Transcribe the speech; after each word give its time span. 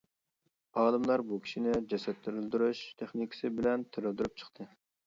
ئالىملار 0.83 1.23
بۇ 1.27 1.37
كىشىنى 1.47 1.75
جەسەت 1.93 2.25
تىرىلدۈرۈش 2.25 2.83
تېخنىكىسى 3.03 3.57
بىلەن 3.61 3.89
«تىرىلدۈرۈپ» 3.95 4.43
چىقتى. 4.45 4.73